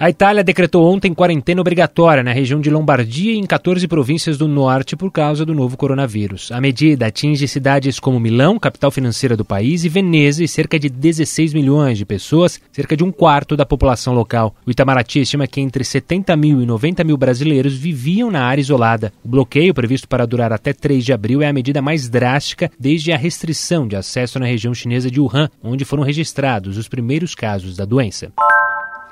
[0.00, 4.46] A Itália decretou ontem quarentena obrigatória na região de Lombardia e em 14 províncias do
[4.46, 6.52] norte por causa do novo coronavírus.
[6.52, 10.88] A medida atinge cidades como Milão, capital financeira do país, e Veneza, e cerca de
[10.88, 14.54] 16 milhões de pessoas, cerca de um quarto da população local.
[14.64, 19.12] O Itamaraty estima que entre 70 mil e 90 mil brasileiros viviam na área isolada.
[19.24, 23.10] O bloqueio, previsto para durar até 3 de abril, é a medida mais drástica desde
[23.10, 27.76] a restrição de acesso na região chinesa de Wuhan, onde foram registrados os primeiros casos
[27.76, 28.32] da doença.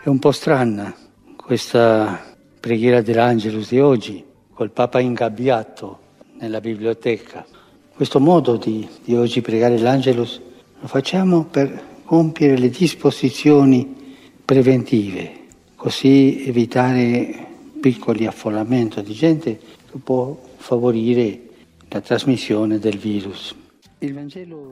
[0.06, 0.94] È un po' strana
[1.34, 4.24] questa preghiera dell'Angelus di oggi,
[4.54, 5.98] col Papa ingabbiato
[6.38, 7.44] nella biblioteca.
[7.92, 10.40] Questo modo di, di oggi pregare l'Angelus
[10.78, 13.96] lo facciamo per compiere le disposizioni
[14.44, 15.32] preventive,
[15.74, 17.48] così evitare
[17.80, 19.58] piccoli affollamenti di gente
[19.90, 21.48] che può favorire
[21.88, 23.56] la trasmissione del virus.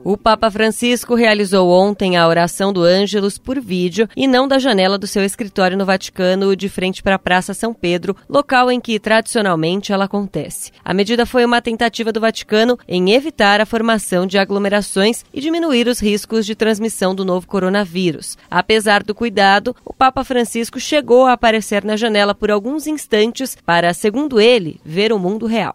[0.03, 4.99] O Papa Francisco realizou ontem a oração do Ângelus por vídeo e não da janela
[4.99, 8.99] do seu escritório no Vaticano, de frente para a Praça São Pedro, local em que
[8.99, 10.71] tradicionalmente ela acontece.
[10.83, 15.87] A medida foi uma tentativa do Vaticano em evitar a formação de aglomerações e diminuir
[15.87, 18.37] os riscos de transmissão do novo coronavírus.
[18.49, 23.91] Apesar do cuidado, o Papa Francisco chegou a aparecer na janela por alguns instantes para,
[23.91, 25.73] segundo ele, ver o mundo real.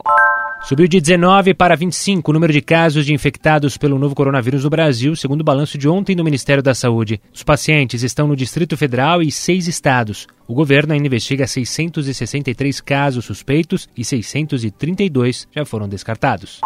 [0.63, 4.71] Subiu de 19 para 25 o número de casos de infectados pelo novo coronavírus no
[4.71, 7.21] Brasil, segundo o balanço de ontem do Ministério da Saúde.
[7.33, 10.29] Os pacientes estão no Distrito Federal e seis estados.
[10.47, 16.61] O governo ainda investiga 663 casos suspeitos e 632 já foram descartados.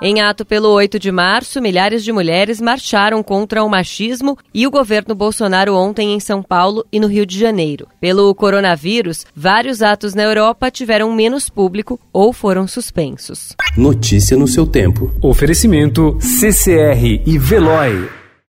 [0.00, 4.70] Em ato pelo 8 de março, milhares de mulheres marcharam contra o machismo e o
[4.70, 7.88] governo Bolsonaro ontem em São Paulo e no Rio de Janeiro.
[8.00, 13.56] Pelo coronavírus, vários atos na Europa tiveram menos público ou foram suspensos.
[13.76, 15.12] Notícia no seu tempo.
[15.20, 18.17] Oferecimento CCR e Veloy.